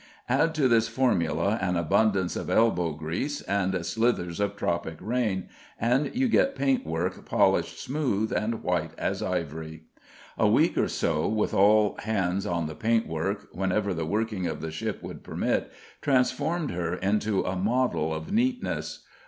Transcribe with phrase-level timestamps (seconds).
[0.29, 5.47] Add to this formula an abundance of "elbow grease," and slithers of tropic rain,
[5.79, 9.83] and you get paintwork polished smooth and white as ivory.
[10.39, 14.71] A week or so, with all hands on the paintwork, whenever the working of the
[14.71, 15.71] ship would permit,
[16.01, 19.05] transformed her into a model of neatness.